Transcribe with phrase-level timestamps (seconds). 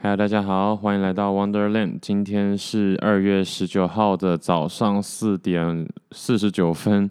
[0.00, 1.98] Hello，，大家好，欢迎来到 Wonderland。
[2.00, 7.10] 今天是二月十九号的早上四点四十九分，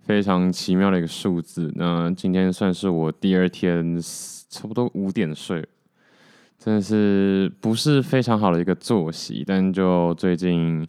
[0.00, 1.72] 非常奇妙的一个数字。
[1.76, 3.98] 那今天算是我第二天，
[4.50, 5.66] 差不多五点睡，
[6.58, 10.86] 真的是不是非常好的一个作息，但就最近。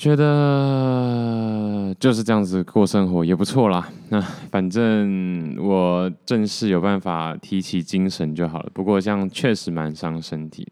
[0.00, 3.86] 觉得就是这样子过生活也不错啦。
[4.08, 4.18] 那
[4.50, 8.70] 反正我正式有办法提起精神就好了。
[8.72, 10.66] 不过这样确实蛮伤身体。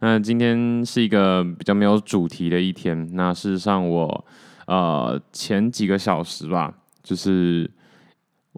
[0.00, 3.08] 那今天是一个比较没有主题的一天。
[3.14, 4.26] 那事实上我
[4.66, 6.70] 呃前几个小时吧，
[7.02, 7.70] 就是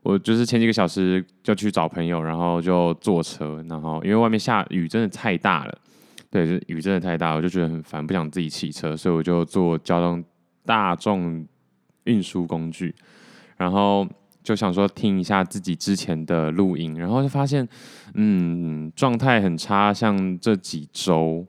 [0.03, 5.79] 我就是前几个小时就去找朋友，然后就坐车，然后因为外面下雨真的太大了。
[6.37, 10.23] 对，就雨真的太大，我就觉得很烦，不想自己骑车，所以我就坐交通
[10.67, 11.47] 大众
[12.05, 12.95] 运输工具，
[13.57, 14.07] 然后
[14.43, 17.67] 就想说听一下自己之前的录音，然后就发现，
[18.13, 21.47] 嗯，状态很差，像这几周，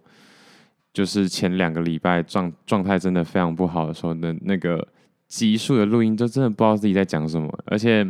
[0.93, 4.88] 就是前两个礼拜状状态真的非常不好的时候的那个
[5.27, 8.09] 集数的录音，就真的不知道自己在讲什么，而且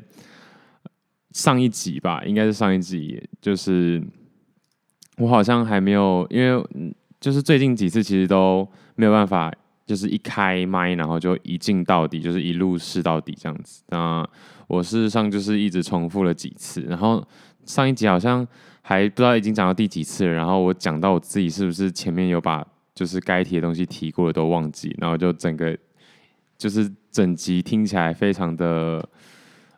[1.32, 4.00] 上一集吧，应该是上一集，就是。
[5.18, 6.64] 我好像还没有，因为
[7.20, 9.52] 就是最近几次其实都没有办法，
[9.86, 13.84] 就是一开麦然后就一镜到底，就是一路试到底这样子。
[13.90, 14.24] 那
[14.68, 17.26] 我事实上就是一直重复了几次，然后
[17.66, 18.48] 上一集好像
[18.82, 25.76] 还不知道已经讲到第几次了，然后我讲到我自己是不是前面有把就是该提的东西提过了都忘记，然后就整个
[26.58, 29.04] 就是整集听起来非常的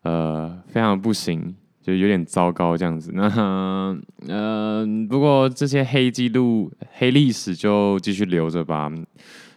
[0.01, 1.55] 呃非常不行。
[1.89, 8.91] 就有点糟糕这样子，那嗯、不过这些黑记录、黑历史就继续留着吧。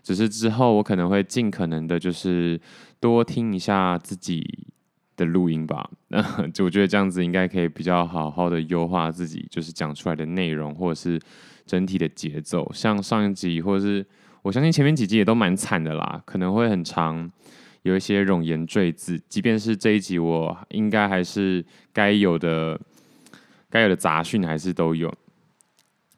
[0.02, 2.60] 只是之后我可能会尽可能的，就是
[2.98, 4.42] 多听一下自己
[5.16, 5.88] 的录音吧。
[6.08, 6.20] 那
[6.54, 11.20] 就我觉得这样子应该可以比较好好的优化自己，就是讲出来的内容或者是
[11.66, 12.68] 整体的节奏。
[12.74, 14.04] 像上一集或者是
[14.42, 17.30] 我相信前面几集也都蛮惨的啦，可能会很长。
[17.82, 22.80] 有一些冗言赘字，即便是这一集，我应该还是该有的、
[23.68, 25.12] 该有的杂讯还是都有。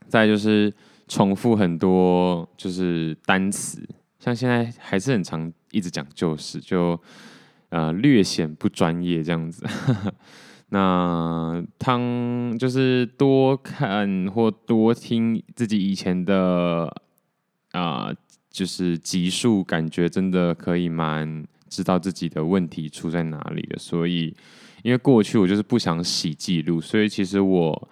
[0.06, 0.70] 再就是
[1.08, 3.82] 重复很多，就是单词，
[4.18, 7.00] 像现在还是很常一直讲，就是就
[7.70, 9.66] 呃略显不专业这样子。
[10.68, 16.94] 那汤就是多看或多听自己以前的
[17.72, 18.12] 啊、
[18.50, 21.46] 就是集数，感觉真的可以蛮。
[21.68, 24.34] 知道自己的问题出在哪里了，所以
[24.82, 27.88] 因为过去我就是不想洗记录，所以其实我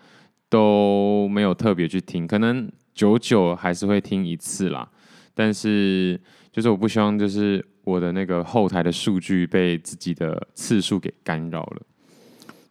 [0.48, 4.88] 都没有特别去听，可能久久还是会听一次啦。
[5.34, 6.20] 但是
[6.52, 11.82] 就是我不希望就是我的那个后台的数据被自己的次数给干扰了，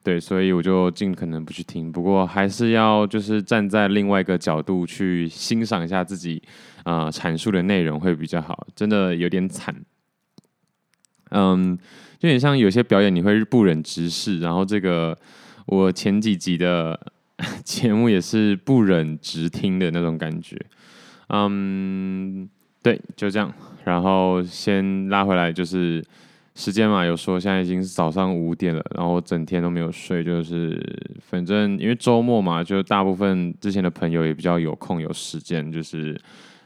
[0.04, 1.92] 对，所以我就尽可能不去听。
[1.92, 6.42] 不过还是要就是站在另外一个角度去欣赏一下自己
[6.84, 9.76] 啊、阐述的内容会比较好，真的有点惨。
[11.32, 11.78] 嗯，
[12.20, 15.18] 就有点像有些表演你会不忍直视，然后这个
[15.66, 17.00] 我前几集的
[17.64, 20.58] 节目也是不忍直听的那种感觉。
[21.30, 22.48] 嗯，
[22.84, 23.54] 对，就这样。
[23.84, 26.04] 然后先拉回来，就是
[26.54, 30.80] 时间嘛，有说现在已经是早上五点了，然后整天都没有睡，就是
[31.22, 36.20] 反正因为周末嘛，就大部分之前的朋友也比较有空有时间，就是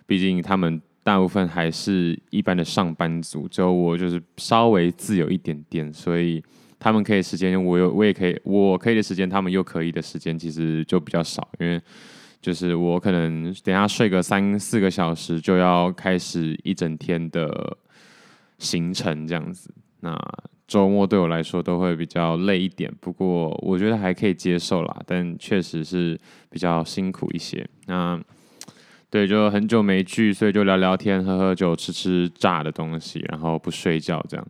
[0.05, 0.81] 毕竟他们。
[1.05, 6.43] 大部分还是一般的上班族，只有我就是稍微自由一点点，所以
[6.79, 11.79] 他们可以时间，我有我也可以，我可以的时间，他们又可以的时间，其实就比较少，因为
[12.41, 17.77] 就是我可能等下睡个三四个小时，就要开始一整天的
[18.57, 19.71] 行程这样子。
[19.99, 20.19] 那
[20.67, 27.63] 周末对我来说都会比较累一点，不过我觉得还可以接受啦，但确实是比较辛苦一些。
[27.85, 28.19] 那。
[29.15, 34.45] 对，就很久没聚，所以就聊聊天、喝喝酒、吃吃炸的东西，然后不睡觉这样。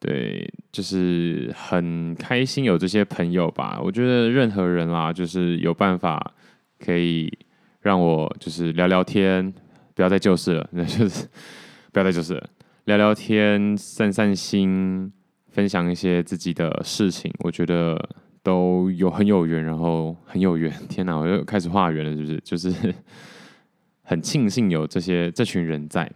[0.00, 3.78] 对，就是很开心有这些朋友吧。
[3.80, 6.34] 我觉得任何人啦，就是有办法
[6.80, 7.32] 可以
[7.80, 9.54] 让我就是聊聊天，
[9.94, 11.28] 不要再就是了， 那就是
[11.92, 12.44] 不要再就是了，
[12.86, 15.12] 聊聊天、散散心、
[15.52, 17.96] 分享一些自己的事情，我觉得
[18.42, 20.72] 都有很有缘，然后很有缘。
[20.88, 22.40] 天哪，我又开始化缘了，是不是？
[22.40, 22.92] 就是。
[24.08, 26.08] 很庆幸有这些这群人在，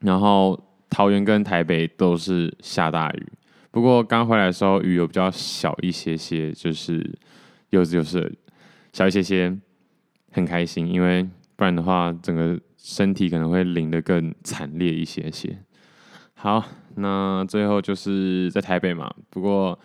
[0.00, 0.60] 然后
[0.90, 3.26] 桃园跟台北都是下大雨，
[3.70, 7.16] 不过刚回来的时候雨有比较小一些些，就是
[7.70, 8.36] 又就是
[8.92, 9.56] 小一些些，
[10.32, 11.22] 很开心，因为
[11.54, 15.56] 不然的话整个身体可能会淋得更惨烈一些些。
[16.34, 16.64] 好，
[16.96, 19.78] 那最后就是在台北嘛，不过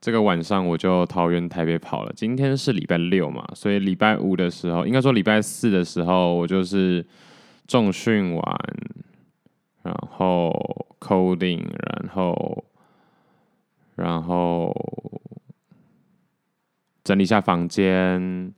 [0.00, 2.12] 这个晚上我就桃园台北跑了。
[2.14, 7.04] 今天是礼拜六嘛，所以礼拜五的时候，应该说礼拜四的时候，我就是
[7.66, 8.58] 重训完，
[9.82, 10.52] 然后
[11.00, 12.64] coding，然后
[13.96, 14.72] 然后
[17.02, 18.52] 整理一下房间。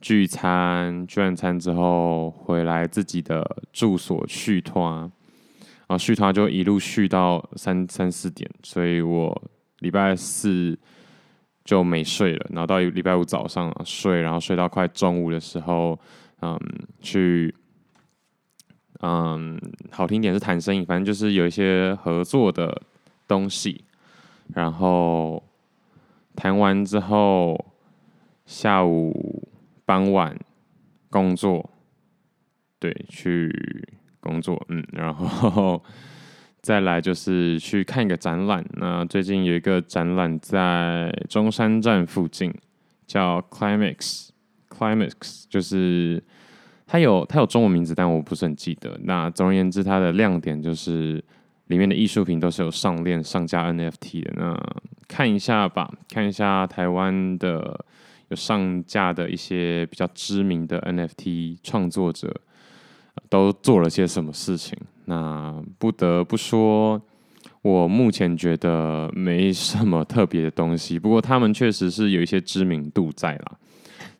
[0.00, 9.42] 聚餐，聚完餐之后回来自己的住所续团，然后续团就一路续到三三四点，所以我
[9.78, 10.78] 礼拜四
[11.64, 15.98] 就没睡了，然后到礼拜五早上睡，然后睡到快中午的时候，
[16.40, 16.58] 嗯，
[17.00, 17.54] 去，
[19.00, 19.60] 嗯，
[19.90, 22.82] 好听点是谈生意，反正就是有一些合作的
[23.26, 23.84] 东西，
[24.54, 25.42] 然后
[26.36, 27.72] 谈完之后
[28.46, 29.44] 下午。
[29.88, 30.38] 傍晚
[31.08, 31.70] 工作，
[32.78, 33.50] 对，去
[34.20, 35.82] 工作，嗯，然后
[36.60, 38.64] 再来就是去看一个展览。
[38.74, 42.54] 那最近有一个展览在中山站附近，
[43.06, 46.22] 叫 Climax，Climax 就是
[46.86, 48.98] 它有它有中文名字，但我不是很记得。
[49.04, 51.22] 那总而言之，它的亮点就是
[51.66, 54.32] 里面的艺术品都是有上链上架 NFT 的。
[54.36, 54.58] 那
[55.06, 57.84] 看一下吧，看一下台湾的。
[58.30, 62.30] 有上架的一些比较知名的 NFT 创作者
[63.30, 64.78] 都做了些什么事情？
[65.08, 67.00] 那不得不说，
[67.62, 70.98] 我目前觉得没什么特别的东西。
[70.98, 73.58] 不过他们确实是有一些知名度在啦，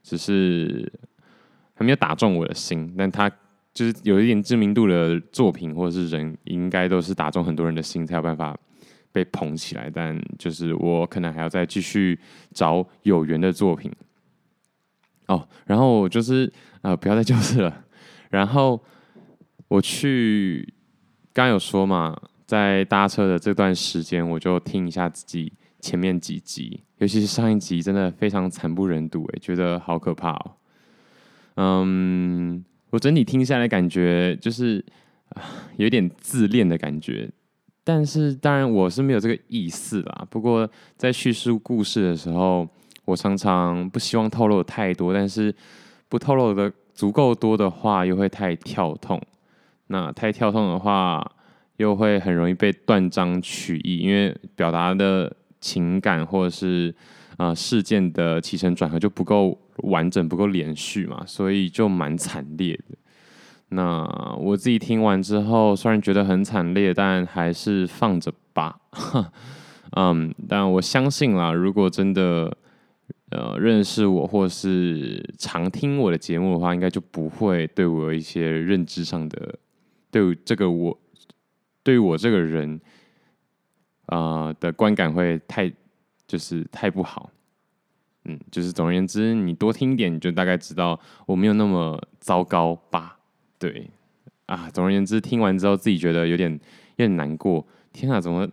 [0.03, 0.91] 只是
[1.75, 2.95] 还没有打中我的心。
[2.97, 3.31] 但他
[3.73, 8.57] 就是有一点知名度的作品或者是人，应该都是打中很多人的心才有办法。
[9.11, 12.17] 被捧起来，但就是我可能还要再继续
[12.53, 13.91] 找有缘的作品
[15.27, 15.49] 哦。
[15.65, 16.53] 然后就是
[16.83, 17.85] 呃，不要再就是了。
[18.29, 18.81] 然后
[19.67, 20.75] 我去
[21.39, 30.51] 刚有说嘛，在搭车的这段时间，我就听一下自己前面几集，尤其是上一集，真的非常惨不忍睹，哎，觉得好可怕哦。
[31.55, 34.85] 嗯，我整体听下来感觉就是
[35.77, 37.31] 有点自恋的感觉。
[37.85, 40.27] 但是当然我是没有这个意思啦。
[40.29, 42.69] 不过在叙述故事的时候，
[43.05, 45.55] 我常常不希望透露太多，但是
[46.09, 49.23] 不透露的足够多的话，又会太跳痛。
[49.89, 51.25] 那太跳痛的话，
[51.77, 56.95] 又会很容易被断章取义，因为表达的情感或者是
[57.37, 62.97] 啊、呃、事件的起承转合就不够完整，不够连续嘛，所以就蛮惨烈的。
[63.71, 64.07] 那
[64.39, 68.79] 我自己听完之后，虽然觉得很惨烈，但还是放着吧。
[69.97, 72.57] 嗯，但我相信啦，如果真的
[73.31, 79.59] 呃认识我或是常听我的节目的话，应该就不会对我有一些认知上的，
[80.11, 80.99] 对这个我，
[81.83, 82.81] 对我这个人
[84.07, 85.71] 啊、的观感会太
[86.27, 87.31] 就是太不好。
[88.25, 93.19] 嗯，就是总而言之，你多听一点，你就大概知道我没有那么糟糕吧。
[93.59, 93.91] 对，
[94.47, 96.53] 啊，总而言之，听完之后自己觉得有点
[96.97, 97.67] 有点难过。
[97.93, 98.47] 天啊，怎么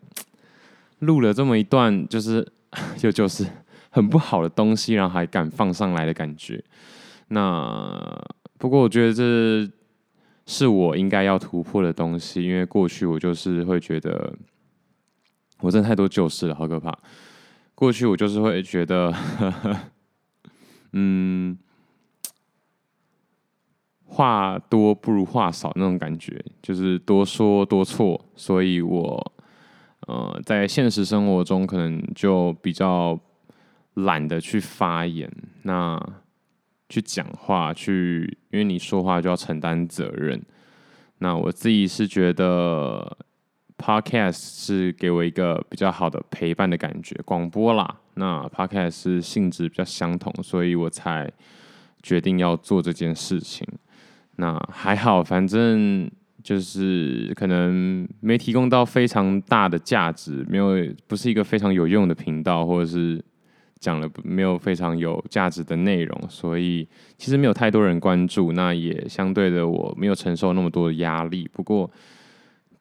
[0.99, 2.45] 录了这么一段，就是
[2.97, 3.45] 就就是
[3.89, 6.63] 很不好的东西，然后还敢放上来的感觉。
[7.27, 8.25] 那
[8.57, 9.69] 不过我觉得这
[10.45, 14.33] 是我应该要突破的东西，因为过去我就是会觉得
[15.59, 16.97] 我真的太多旧事了，好可怕。
[17.73, 19.79] 过去我就是会觉得，呵呵
[20.93, 21.57] 嗯。
[24.07, 29.33] 话多不如话少那种感觉，就是多说多错，所以我
[30.07, 33.19] 呃在现实生活中可能就比较
[33.95, 35.29] 懒得去发言，
[35.63, 36.01] 那
[36.89, 40.41] 去讲话，去因为你说话就要承担责任。
[41.19, 43.17] 那我自己是觉得
[43.77, 51.31] Podcast 是给我一个比较好的陪伴的感觉，广播啦，那 Podcast 是性质比较相同，所以我才
[52.03, 53.67] 决定要做这件事情。
[54.37, 56.09] 那还好，反正
[56.43, 60.75] 就是可能没提供到非常大的价值，没有
[61.07, 63.23] 不是一个非常有用的频道，或者是
[63.85, 66.87] 讲了没有非常有价值的内容，所以
[67.19, 68.51] 其实没有太多人关注。
[68.53, 71.47] 那也相对的，我没有承受那么多的压力。
[71.53, 71.91] 不过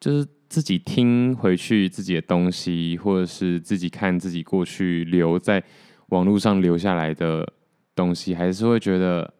[0.01, 5.63] 就是自己听回去自己的东西，或者是自己看自己过去留在
[6.09, 7.47] 网络上留下来的
[7.95, 9.31] 东西，还是会觉得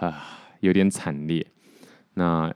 [0.00, 1.46] 啊有点惨烈。
[2.14, 2.50] 那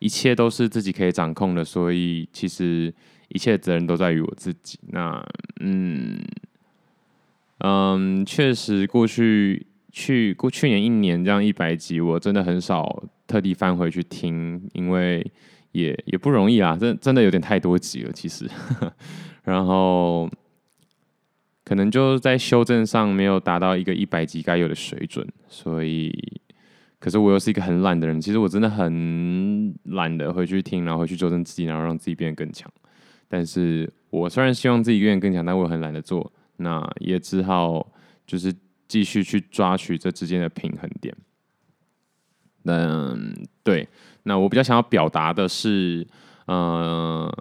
[0.00, 2.92] 一切都是自己可以掌控的，所以其实
[3.28, 4.76] 一切责任都在于我自己。
[4.88, 5.24] 那
[5.60, 6.18] 嗯
[7.64, 15.24] 嗯，确实过去去过去年一年这样一百集，我真的很少特地翻回去听，因为
[15.72, 18.48] 也也不容易啊，真真的有点太多集了，其实。
[19.44, 20.30] 然后。
[21.64, 26.12] 可能就在修正上没有达到一个一百集该有的水准，所以。
[26.98, 32.70] 可是我又是一个很懒的人，其实我真的很懒得回去听，然后回去纠正自己，然后让自己变得更强。
[33.28, 37.86] 但是我虽然希望自己变得更强，但我很懒得做，那也只好
[38.26, 38.54] 就是
[38.88, 41.16] 继续去抓取这之间的平衡点。
[42.64, 43.88] 嗯，对，
[44.24, 46.06] 那我比较想要表达的是，
[46.46, 47.32] 嗯、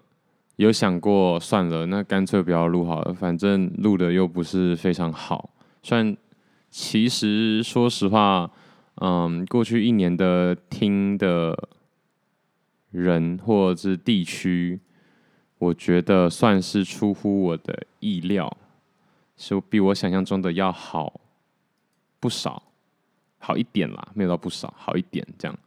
[0.55, 5.51] 有想过算了，那干脆不要录好了，反正录的又不是非常好。
[5.83, 6.17] 虽然
[6.69, 8.51] 其实说实话。
[9.03, 11.57] 嗯，过去一年的听的
[12.91, 14.79] 人或者是地区，
[15.57, 18.55] 我觉得算是出乎我的意料，
[19.41, 21.19] 是比我想象中的要好
[22.19, 22.61] 不少，
[23.39, 25.57] 好一点啦，没有到不少，好一点这样。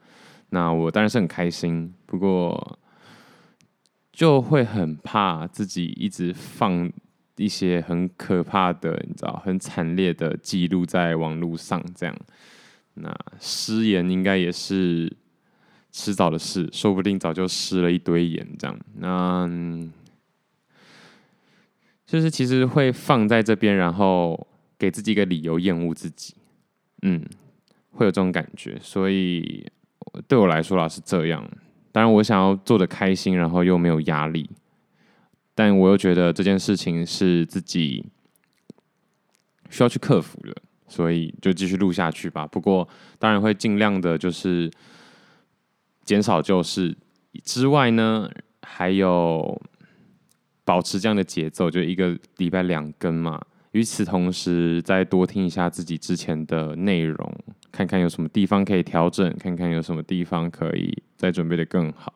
[0.50, 2.78] 那我当然是很开心，不过
[4.12, 6.88] 就会很怕自己一直放
[7.34, 12.16] 一些很可怕的，你知道，很惨烈的记录在网络上这样。
[12.94, 15.12] 那失言应该也是
[15.90, 18.78] 迟早的事，说不定早就失了一堆言这样。
[18.98, 19.50] 那
[22.06, 24.46] 就是其实会放在这边，然后
[24.78, 26.34] 给自己一个理由厌恶自己，
[27.02, 27.24] 嗯，
[27.92, 28.78] 会有这种感觉。
[28.80, 29.66] 所以
[30.28, 31.48] 对我来说啦是这样。
[31.92, 34.48] 当然我想要做的开心，然后又没有压力，
[35.54, 38.04] 但我又觉得这件事情是自己
[39.70, 40.54] 需要去克服的。
[40.86, 42.46] 所以就继续录下去吧。
[42.46, 42.86] 不过
[43.18, 44.70] 当然会尽量的，就是
[46.04, 46.96] 减少就是
[47.42, 48.30] 之外呢，
[48.62, 49.60] 还有
[50.64, 53.40] 保持这样的节奏，就一个礼拜两更嘛。
[53.72, 57.34] 与此同时，再多听一下自己之前的内容，
[57.72, 62.14] 看看有什么地方可以调整，看看有什么地方可以再准备得更好。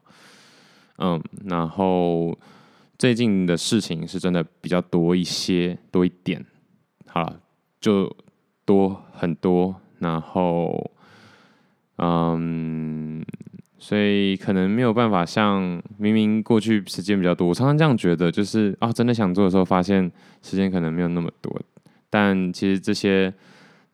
[0.98, 2.38] 嗯，然后
[2.98, 6.44] 最近的事情是真的比较多一些，多一点。
[7.06, 7.40] 好了，
[7.80, 8.16] 就。
[8.68, 10.90] 多很多，然后，
[11.96, 13.24] 嗯，
[13.78, 20.10] 所以可能没有办法像明明过去时间比较多，我常常这样觉得，就是啊，真的想做的时候，发现
[20.42, 21.60] 时间可能没有那么多。
[22.10, 23.32] 但其实这些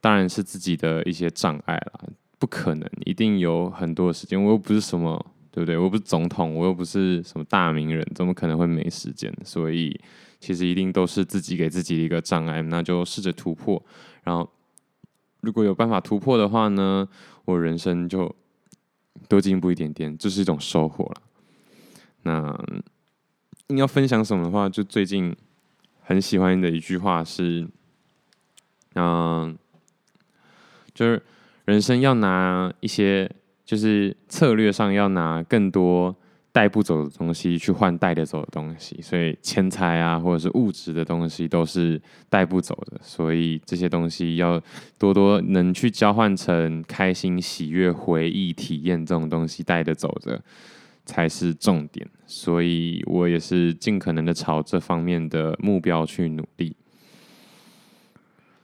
[0.00, 2.00] 当然是自己的一些障碍啦，
[2.38, 4.42] 不可能一定有很多时间。
[4.42, 5.76] 我又不是什么，对不对？
[5.76, 9.32] 我又不是总统，我又不是什么大名人，怎么可能会没时间？
[9.44, 10.00] 所以
[10.40, 13.82] 其实一定都是自己给自己一个障碍，那就试着突破，
[14.22, 14.48] 然后。
[15.40, 17.06] 如果有办法突破的话呢，
[17.44, 18.34] 我人生就
[19.28, 21.22] 多进步一点点，这是一种收获了。
[22.22, 22.58] 那
[23.68, 25.34] 你要分享什么的话，就最近
[26.02, 27.66] 很喜欢的一句话是，
[28.94, 29.56] 嗯，
[30.94, 31.22] 就是
[31.64, 33.30] 人生要拿一些，
[33.64, 36.16] 就是策略上要拿更多。
[36.54, 44.62] 带不走的东西去换带得走的东西，所以钱财啊，或者是物质的东西都是带不走的，所以这些东西要
[44.96, 50.40] 多多能去交换成开心、喜悦、回忆、体验这种东西带得走的
[51.04, 52.08] 才是重点。
[52.24, 56.76] 所以我也是尽可能的朝这方面的目标去努力。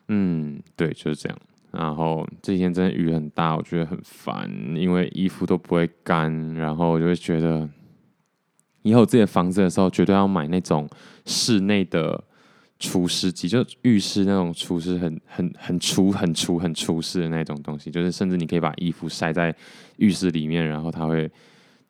[0.06, 1.36] 嗯，对，就是这样。
[1.72, 7.68] 然后这几天真的雨很大，我觉得很烦，因为衣服都不会干，然后我就会觉得。
[8.82, 10.88] 以后自己的房子的时候，绝对要买那种
[11.26, 12.22] 室内的
[12.78, 19.54] 除湿机，就浴室那种除湿很很很除很除很除湿的那种东西，就是甚至你可以把衣服晒在
[19.96, 21.30] 浴室里面，然后它会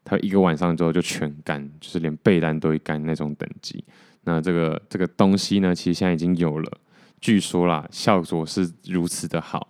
[0.05, 3.85] 它一个晚上之后就全干，就是连被单都会干那种等级。
[4.25, 6.79] 那这个这个东西呢，其实现在已经有了，
[7.21, 9.70] 据说啦，效果是如此的好。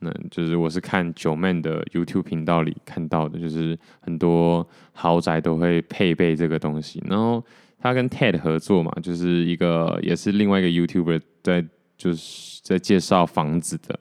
[0.00, 7.02] 那就是我是看九 man 的 YouTube 频道里看到的，就是很多豪宅都会配备这个东西。
[7.06, 7.44] 然后
[7.80, 11.64] 他跟 TED 合作嘛，就是一个也是另外一个 YouTuber 在
[11.96, 13.98] 就是在介绍房子的。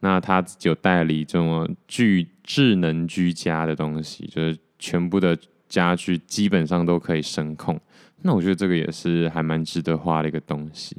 [0.00, 5.38] 那他就代理这种具智能居家的东西，就是全部的
[5.68, 7.80] 家具基本上都可以声控。
[8.22, 10.96] 那我觉得这个也是还蛮值得花的一个东西。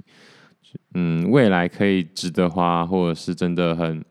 [0.94, 4.04] 嗯，未来可以值得花，或者是真的很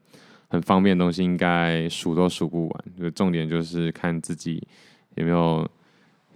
[0.49, 2.85] 很方便的东西，应该数都数不完。
[2.99, 4.67] 就重点就是看自己
[5.15, 5.69] 有没有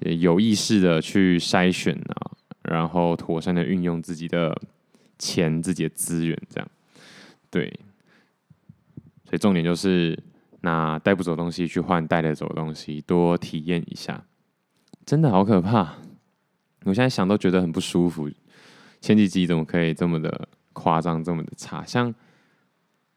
[0.00, 2.30] 有意识的去筛选啊，
[2.62, 4.56] 然后妥善的运用自己的
[5.18, 6.68] 钱、自己的资源，这样
[7.50, 7.80] 对。
[9.24, 10.16] 所以重点就是
[10.60, 14.24] 拿带不走的东西去换带得走的东西，多体验一下。
[15.04, 15.94] 真的好可怕，
[16.84, 18.30] 我现在想都觉得很不舒服。
[19.06, 21.84] 前几集怎么可以这么的夸张，这么的差？
[21.84, 22.12] 像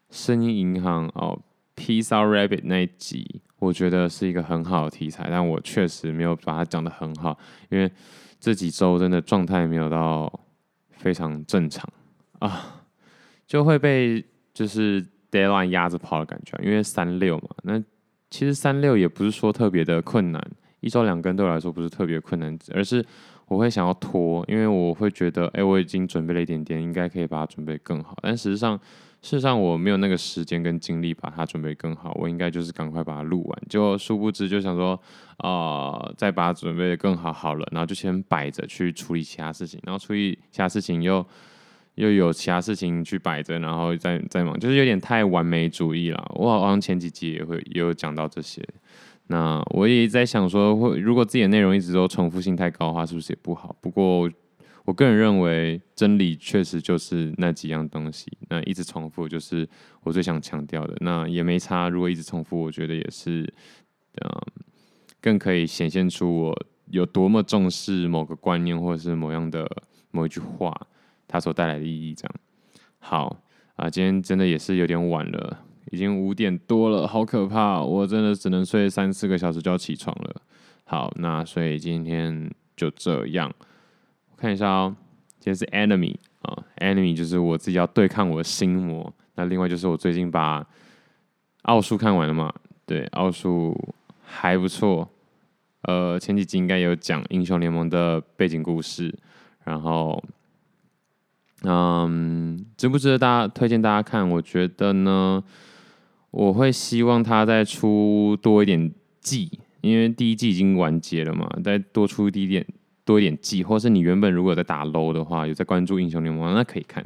[0.08, 1.36] 声音银行哦
[1.74, 7.36] ，Pizza Rabbit 那一集，我觉得是一个很好的题材，但我确实没有把它讲得很好，
[7.70, 7.90] 因为
[8.38, 10.32] 这几周真的状态没有到
[10.92, 11.92] 非常正常。
[12.38, 12.84] 啊，
[13.44, 17.82] 就会被就是 deadline 压着跑的感觉，因为三六嘛，那
[18.30, 20.40] 其实三六也不是说特别的困难，
[20.78, 23.04] 一周两更对我来说不是特别困难，而是
[23.50, 28.80] 我会想要拖，因为我会觉得，哎、我已经准备了一点点，应该可以把它准备更好，但事实上。
[29.22, 32.16] 事实上，我没有那个时间跟精力把它准备更好。
[32.18, 33.62] 我应该就是赶快把它录完。
[33.68, 34.98] 就殊不知，就想说，
[35.36, 41.22] 啊、再把它准备得更好好了，然后就先摆着去处理其他事情，然后处理其他事情又
[41.96, 46.32] 又有其他事情去摆着，然后再再忙，就是有点太完美主义了。
[46.36, 48.66] 我好像前几集也会也有讲到这些。
[49.30, 53.74] 那我也在想说，会如果自己的内容一直都重复性太高的话，是不是也不好？
[53.80, 54.30] 不过。
[54.86, 58.26] 我个人认为，真理确实就是那几样东西。
[58.48, 59.68] 那一直重复，就是
[60.02, 60.96] 我最想强调的。
[61.00, 63.42] 那也没差，如果一直重复，我觉得也是，
[64.16, 64.42] 嗯，
[65.20, 69.70] 更可以显现出我有多么重视某个观念，或者是某样的
[70.10, 70.74] 某一句话，
[71.28, 72.14] 它所带来的意义。
[72.14, 72.34] 这样，
[72.98, 73.42] 好
[73.76, 75.58] 啊，今天真的也是有点晚了，
[75.90, 77.80] 已经五点多了，好可怕！
[77.82, 80.42] 我真的只能睡三四个小时就要起床了。
[80.84, 83.52] 好，那所以今天就这样。
[84.36, 84.96] 看一下哦，
[85.38, 89.12] 今天是 Enemy 啊，Enemy 就是我自己要对抗我的心魔。
[89.34, 90.66] 那另外就是我最近把
[91.62, 92.52] 奥数看完了嘛，
[92.86, 93.76] 对，奥数
[94.24, 95.08] 还不错。
[95.82, 99.14] 呃，前几集应该有讲英雄联盟的背景故事，
[99.64, 100.22] 然后，
[101.62, 104.28] 嗯，值不值得大家推荐大家看？
[104.28, 105.42] 我觉得呢，
[106.30, 112.66] 我会希望他再出多一点季，因为第一季已经完结了嘛，再多出一点。
[113.02, 117.04] 多一点记，或是你原本如果在打 LOL 的话，有在关注英雄联盟，那可以看。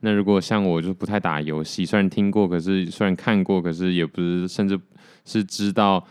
[0.00, 4.78] 那如果像我就不太打游戏，虽然听过，可是虽然看过，可是也不是，甚至
[5.24, 6.04] 是知道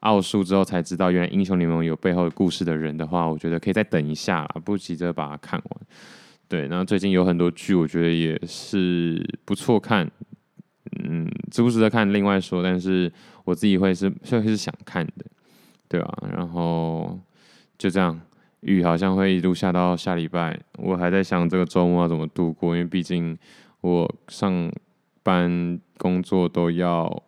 [0.00, 5.80] 奥数之后才知道原来英雄联盟有背后故事的人的话，我觉得可以再等一下，不急着把它看完。
[6.48, 10.10] 对，那最近有很多剧，我觉得也是不错看，
[11.50, 13.12] 值不值得看另外说，但是
[13.44, 15.24] 我自己会是会是想看的，
[15.88, 17.18] 对啊，然后
[17.76, 18.20] 就这样。
[18.62, 23.38] 雨好像会一路下到下礼拜，我还在想这个周末要怎么度过，因为毕竟
[23.82, 24.68] 我上
[25.22, 27.22] 班工作都要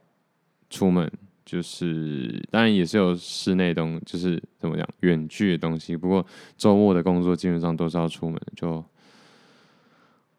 [0.68, 1.09] 出门，
[1.44, 5.97] 就是当然也是有室内东，就是怎么讲远距的东西。
[5.97, 8.85] 不过周末的工作基本上都是要出门，就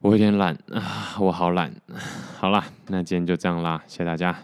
[0.02, 1.72] 我有点懒啊， 我好懒。
[2.40, 4.36] 好啦，那今天就这样啦，谢谢大家。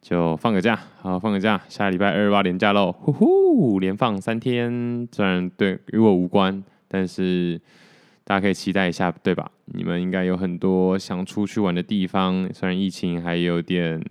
[0.00, 5.06] 就放个假，好，放个假，下礼拜二八连假喽，呼呼，连放三天。
[5.12, 7.60] 虽然对与我无关，但是
[8.24, 9.50] 大家可以期待一下，对吧？
[9.66, 14.02] 你们应该有很多想出去玩的地方，虽然疫情还有点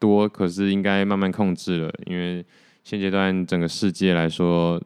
[0.00, 1.92] 多，可是应该慢慢控制了。
[2.06, 2.44] 因为
[2.82, 4.82] 现阶段整个世界来说，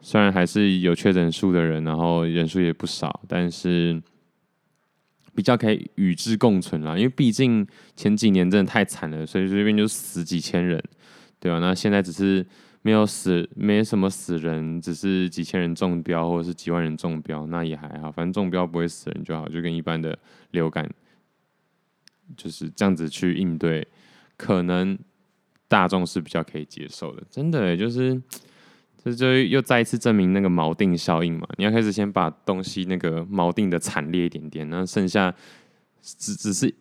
[0.00, 4.00] 虽然还是有确诊数的人，然后人数也不少，但是。
[5.34, 7.66] 比较可以与之共存啦，因为毕竟
[7.96, 10.82] 前几年真的太惨了，所以这边就死几千人，
[11.40, 11.58] 对吧？
[11.58, 12.46] 那现在只是
[12.82, 20.18] 没有死，没什么死人，只是几千人中标或者是几万人中标，那也还好，反正中标不会死人就好，就跟一般的
[20.52, 20.88] 流感
[22.36, 23.86] 就是这样子去应对，
[24.36, 24.98] 可能
[25.68, 28.20] 大众是比较可以接受的，真的就是。
[29.04, 35.34] 这就又再一次证明那个锚定效应嘛，你要开始先把东西那个锚定的惨烈一点点，然后剩下
[36.00, 36.74] 只只是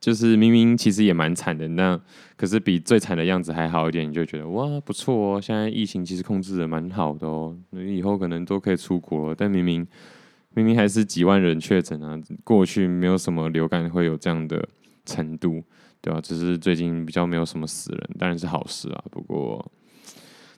[0.00, 2.00] 就是明明其实也蛮惨的，那
[2.34, 9.86] 可是比最惨的样子还好一点，你就觉得哇不错哦，现在疫情其实控制的蛮好的哦，以后可能都可以出国了，但明明
[10.54, 14.66] 明明还是几万人确诊啊，过去没有什么流感会有这样的
[15.04, 15.62] 程度，
[16.00, 16.20] 对吧？
[16.22, 19.70] 只是最近比较没有什么死人，当然是好事啊，不过。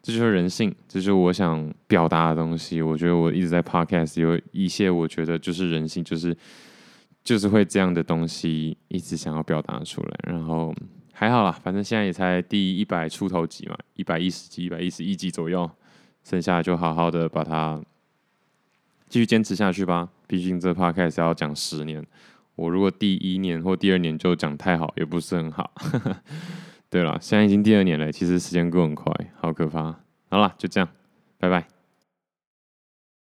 [0.02, 2.80] 这就是人性，这就是我想表达的东西。
[2.80, 6.34] 我觉得我一直在 podcast 有一些，我觉得就是人性，就是
[7.22, 10.18] 就是会这样的东西一直想要表达出来。
[10.26, 10.74] 然后
[11.12, 15.70] 还好啦，反正现在也才第一百出头集嘛，一百一十集、一百一十一集左右，
[16.24, 17.78] 剩下就好好的把它
[19.08, 20.08] 继续坚持下去吧。
[20.26, 22.02] 毕竟这 podcast 要讲十年，
[22.56, 25.70] 我如果第一年或第二年就讲太好，也不是很好。
[26.90, 29.94] 对了，现在已经第二年了，其实时间过很快，好可怕。
[30.28, 30.88] 好了，就这样，
[31.38, 31.79] 拜拜。